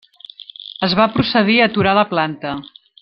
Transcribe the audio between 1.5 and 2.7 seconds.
a aturar la planta.